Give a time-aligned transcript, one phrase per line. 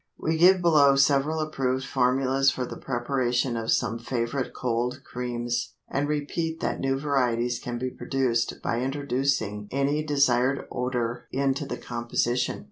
[0.17, 6.07] We give below several approved formulas for the preparation of some favorite cold creams, and
[6.09, 12.59] repeat that new varieties can be produced by introducing any desired odor into the composition.